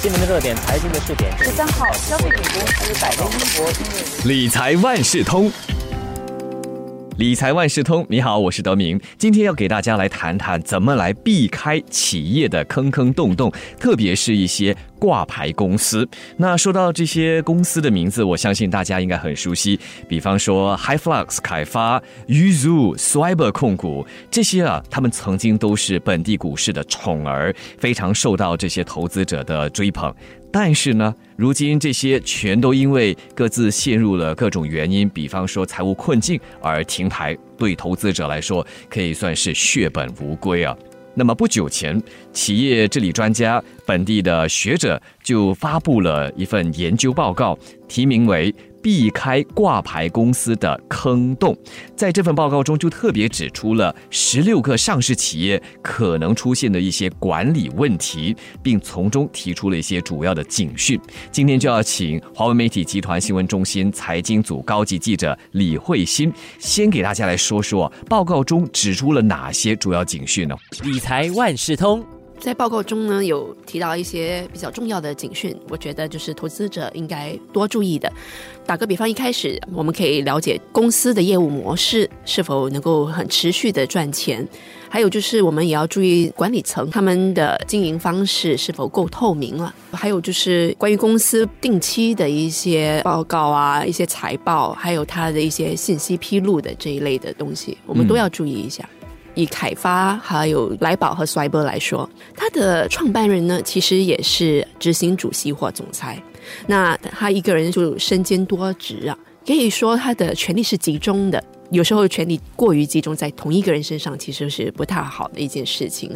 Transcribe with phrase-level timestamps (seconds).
[0.00, 1.36] 新闻的热点，财经的热点。
[1.38, 5.50] 十三号，消费品公司百威英博理财万事通。
[7.16, 9.00] 理财万事通，你好，我是德明。
[9.18, 16.08] 今天要给大家来谈谈怎么来避开企业的坑坑洞洞，特别是一些挂牌公司。
[16.36, 19.78] 那说到这些公司的名字，我相信大家应该很熟悉，
[20.08, 30.14] 比方说 HiFlux 凯发、Yuzu、Swiber 控股这些啊，他们曾经都是本地股市的宠儿，非常受到这些投资者的追捧。
[30.50, 40.74] 但是呢，如今这些全都因为各自陷入了各种原因，比方说财务困境而停牌，对投资者来说可以算是血本无归啊。
[41.14, 42.00] 那么不久前，
[42.32, 48.54] 企业治理专家、本地的学者就发布了一份研究报告，题名为。
[48.80, 51.54] 避开挂牌公司的坑洞，
[51.96, 60.98] 在这份报告中就特别指出了十六个上市企业可能出现的一些管理问题，并从中提出了一些主要的警讯。
[61.32, 70.54] 今天就要请华为媒体集团新闻中心财经组高级记者李慧欣，先给大家来说说报告中指出了哪些主要警讯呢？
[70.84, 72.17] 理财万事通。
[72.38, 78.10] 在报告中呢，有提到一些比较重要的警讯，我觉得就是投资者应该多注意的。
[78.64, 84.46] 打个比方，一开始我们可以了解公司的业务模式是否能够很持续的赚钱，
[84.88, 98.88] 还有就是我们也要注意管理层他们的经营方式是否够透明了，还有就是关于公司定期的一些报告啊、一些财报，还有它的一些信息披露的这一类的东西，我们都要注意一下。
[99.38, 106.20] 以凯发还有莱宝和衰伯来说，他的创办人呢，其实也是执行主席或总裁。
[106.66, 111.42] 那他一个人就身兼多职啊，可以说他的权力是集中的。
[111.70, 116.10] 有时候权力过于集中在同一个人身上，其实是不太好的一件事情。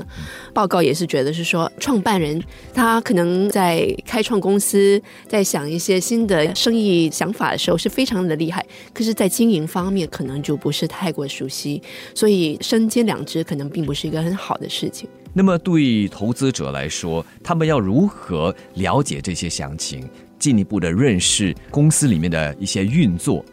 [0.54, 8.64] 报告也是觉得是说，创办人他可能在开创公司，在想一些新的生意想法的时候是非常的厉害，
[8.94, 11.82] 可是，在经营方面可能就不是太过熟悉，
[12.14, 15.08] 所以身兼两职可能并不是一个很好的事情。
[15.34, 20.08] 那么，对投资者来说，他们要如何了解这些详情，
[20.38, 23.44] 进一步的认识公司里面的一些运作？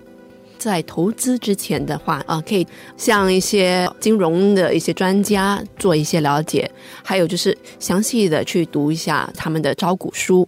[0.59, 6.69] 在投资之前的话啊，可以向一些金融的一些专家做一些了解，
[7.01, 10.47] 还有就是详细的去读一下他们的招股书。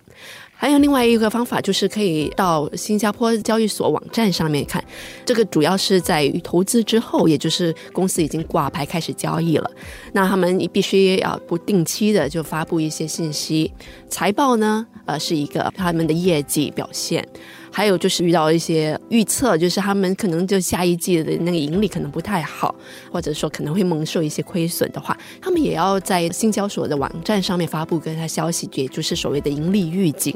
[0.53, 4.83] 还有另外一个方法，就是可以到新加坡交易所网站上面看。
[5.25, 9.71] 这个主要是在于投资之后，也就是公司已经挂牌开始交易了，
[10.13, 13.73] 那他们必须要不定期的就发布一些信息。
[14.07, 17.27] 财报呢，呃，是一个他们的业绩表现。
[17.71, 22.75] 还有就是遇到一些预测，就是他们可能就下一季的那个盈利可能不太好，
[23.11, 30.35] 或者说可能会蒙受一些亏损的话，他们也要在新交所的网站上面发布跟他消息，也就是所谓的盈利预警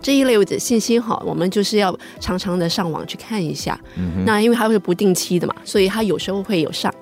[0.00, 3.78] 这一类的信息哈，我们就是要常常的上网去看一下。
[4.24, 6.92] 那因为它是不定期的嘛，所以它有时候会有上。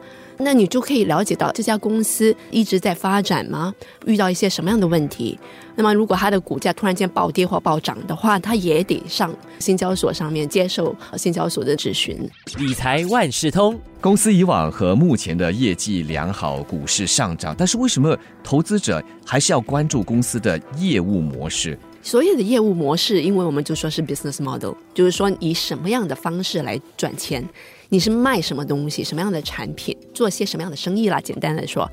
[0.42, 3.74] 那你就可以了解到这家公司一直在发展吗？
[4.06, 5.38] 遇到一些什么样的问题？
[5.76, 12.18] 那么如果它的股价突然间暴跌或暴涨的话，它也得上新交所上面接受新交所的质询。
[12.58, 21.78] 理财万事通公司以往和目前的业绩良好，股市上涨，但是为什么投资者还是要关注公司的业务模式？
[22.02, 27.46] 所有的业务模式，因为我们就说是 business model，就是说以什么样的方式来赚钱。
[27.92, 31.20] 你是卖什么东西，什么样的产品，做些什么样的生意啦？
[31.20, 31.90] 简单来说，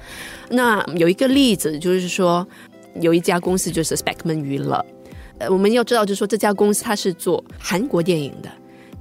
[0.50, 2.48] 那有一个例子就是说，
[3.02, 4.86] 有一家公司就是 Speckman 娱乐，
[5.40, 8.52] 呃，我们要知道就是说这家公司它是做韩国电影的，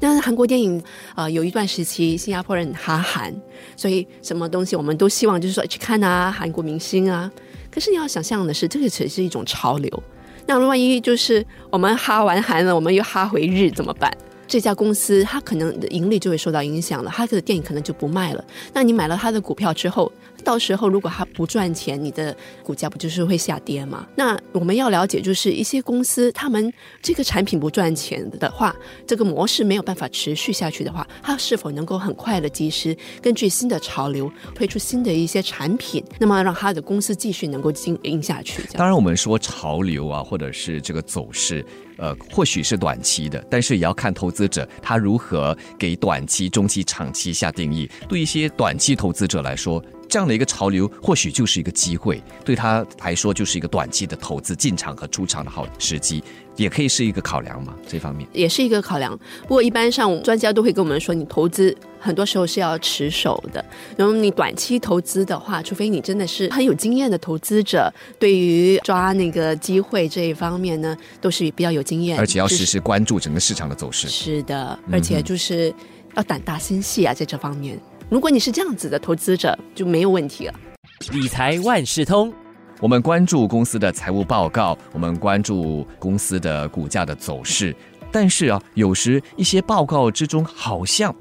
[0.01, 0.83] 但是韩国电影
[1.15, 3.35] 啊，有一段时期新加坡人哈韩，
[3.77, 7.31] 所以什么东西我们都希望就是说去看啊，韩国明星啊。
[7.71, 10.03] 可是你要想象的是，这个只是一种潮流，
[10.47, 14.11] 那万一就是我们哈完韩了，我们又哈回日怎么办？
[14.49, 18.45] 这家公司它可能盈利就会受到影响了，它的电影可能就不卖了。
[18.73, 20.11] 那你买了它的股票之后，
[20.47, 24.07] 到时候如果它不赚钱，你的股价不就是会下跌吗？
[24.15, 26.73] 那我们要了解，就是一些公司他们
[27.03, 28.73] 这个产品不赚钱的话，
[29.05, 38.63] 这个模式没有办法持续下去的话，它是否能够很快的及时根据新的潮流推出新的一些产品，那么让它的公司继续能够经营下去？
[38.75, 41.67] 当然，我们说潮流啊，或者是这个走势。
[41.99, 47.91] 呃，或许是短期的，但是也要看投资者他如何给短期、中期、长期下定义。
[48.07, 49.83] 对一些短期投资者来说，
[50.17, 56.25] 这样的一个潮流，或许就是一个机会，对他来说就是一个短期的投资进场和出场的好时机，
[56.57, 57.75] 也可以是一个考量嘛。
[57.87, 59.15] 这方面也是一个考量。
[59.43, 63.63] 不过一般上专家都会跟我们说，你投资很多时候是要持守的。
[63.95, 74.09] 然后你短期投资的话，除非你真的是很有经验的投资者，对于抓那个机会这一方面呢，都是比较有经验，而且要时时关注整个市场的走势。
[74.09, 75.75] 是的，而且就是
[76.15, 77.79] 要胆大心细啊，在这方面。
[78.09, 80.55] 如果你是这样子的投资者，就没有问题了。
[81.11, 82.33] 理财万事通，
[82.81, 87.75] 我们关注公司的财务报告，我们关注公司的股价的走势，
[88.13, 91.13] 但是啊，有时一些报告之中好像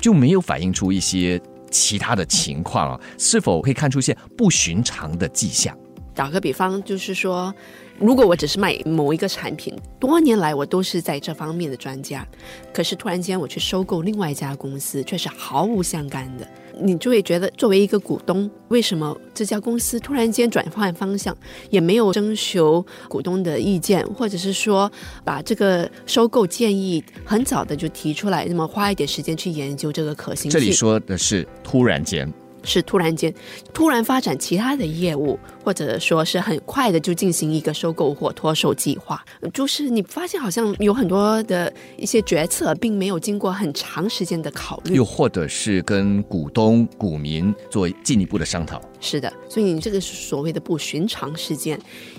[0.00, 1.38] 就没有反映出一些
[1.70, 5.76] 其他的情况啊，是否可以看出一些不寻常的迹象？
[6.14, 7.54] 打个比方，就是说。
[8.00, 12.26] 如果我只是卖某一个产品，多年来我都是在这方面的专家，
[12.72, 16.48] 可是突然间我去收购另外一家公司，却是毫无相干的，
[16.80, 21.36] 你就会觉得作为一个股东，为什么这家公司突然间转换方向，
[21.68, 24.90] 也没有征求股东的意见，或者是说
[25.22, 30.58] 把这个收购建议很早的就提出来，那么花一点时间去研究这个可行性？
[30.58, 32.32] 这里说的是突然间。
[32.62, 33.32] 是突然间，
[33.72, 39.22] 突然发展其他的业务，或者说是很快的就进行一个收购或脱手计划，
[39.52, 48.80] 就是你发现好像有很多的一些决策，并没有经过很长时间的考虑，又或者是跟股东、股民做进一步的商讨。
[49.02, 51.78] 是的，所以你这个是所谓的不寻常事件，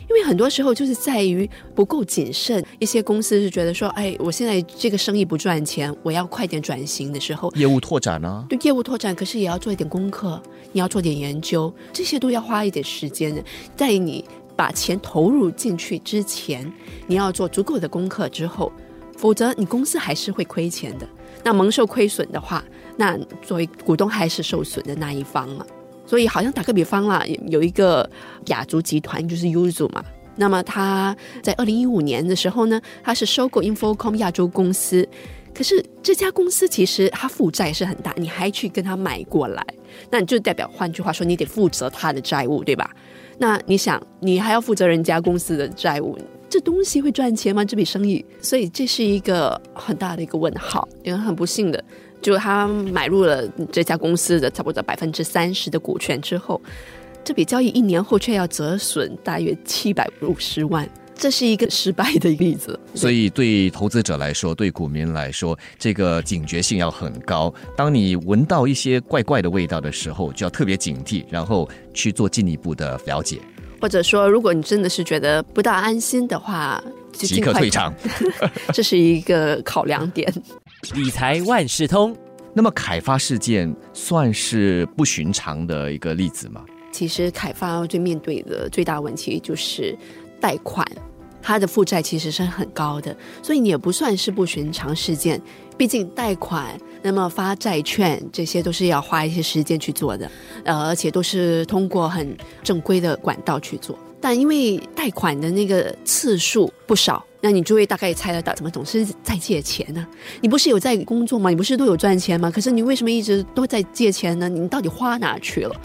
[0.10, 2.64] 因为很多时候就是在于不够谨慎。
[2.80, 8.46] 一些公司是觉得说，哎，我现在这个生意不赚钱，我要快点转型的时候，业务拓展呢？
[8.50, 10.31] 对，业务拓展，可是也要做一点功课，
[10.72, 13.44] 你要做点研究，这些都要花一点时间的。
[13.76, 14.24] 在你
[14.56, 16.72] 把钱投入进去之前，
[17.08, 18.72] 你要做足够的功课之后，
[19.18, 21.08] 否则你公司还是会亏钱的。
[21.44, 22.64] 那蒙受亏损的话，
[22.98, 25.66] 那作为股东还是受损的那一方了。
[26.06, 28.08] 所以，好像打个比方啦，有一个
[28.48, 30.04] 雅族集团就是 Uzu 嘛。
[30.36, 35.08] 那么他在二零一五年的时候呢，他是收购 Infocom 亚洲公司。
[35.54, 39.66] 可是这家公司其实它负债是很大，你还去跟他买过来，
[40.10, 42.90] 那你就代表换句话说，你得负责他的债务，对吧？
[43.38, 46.18] 那你想，你还要负责人家公司的债务，
[46.50, 47.66] 这东西会赚钱吗？
[47.66, 48.24] 这笔生意？
[48.42, 51.84] 所以这是一个很大的一个问号，也很不幸的。
[52.22, 56.62] 就他买入了这家公司的差不多百分之三十的股权之后，
[57.24, 60.88] 这笔交易一年后却要折损大约七百五十万，
[61.22, 62.78] 这是一个失败的例子。
[62.96, 67.54] 所以对投资者来说，对股民来说，这个警觉性要很高。
[67.78, 73.40] 当你闻到一些怪怪的味道的时候，就要特别警惕，然后去做进一步的了解。
[73.80, 76.84] 或者说，如果你真的是觉得不大安心的话，
[77.14, 77.94] 即刻退场，
[78.74, 80.34] 这是一个考量点。
[80.96, 82.18] 理财万事通。
[82.54, 86.66] 那么凯发事件算是不寻常的一个例子吗？
[86.92, 89.98] 其实凯发最面对的最大问题就是
[90.42, 90.86] 贷款，
[91.42, 95.42] 它的负债其实是很高的，所以也不算是不寻常事件。
[95.78, 100.30] 毕竟贷款，那么发债券，这些都是要花一些时间去做的，
[100.64, 103.98] 呃，而且都是通过很正规的管道去做。
[104.20, 107.26] 但因为贷款的那个次数不少。
[107.42, 110.06] 那你就会大概猜得到，怎么总是在借钱呢？
[110.42, 111.50] 你不是有在工作吗？
[111.50, 112.50] 你不是都有赚钱吗？
[112.50, 114.48] 可是你为什么一直都在借钱呢？
[114.48, 115.76] 你到底花哪去了？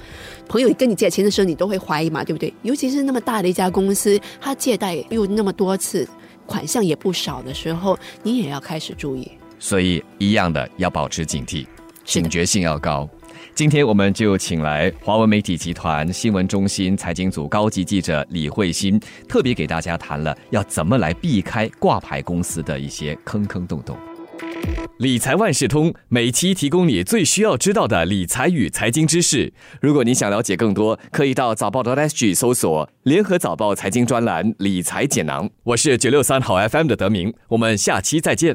[0.47, 2.53] 朋友跟你借钱的时候，你都会怀疑嘛，对不对？
[2.63, 6.07] 尤其是那么大的一家公司，他借贷又那么多次，
[6.45, 9.31] 款项也不少的时候，你也要开始注意。
[9.59, 11.67] 所以，一样的要保持警惕，
[12.05, 13.09] 警觉性要高。
[13.57, 23.97] 今天我们就请来华文媒体集团新闻中心财经组高级记者李慧欣，特别给大家谈了要怎么来避开挂牌公司的一些坑坑洞洞。
[24.99, 29.51] 理财万事通每期提供你最需要知道的理财与财经知识。
[29.81, 35.49] 如果你想了解更多，可以到早报的 SG 搜索联合早报财经专栏理财简囊。
[35.65, 38.55] 我是九六三好 FM 的德明，我们下期再见。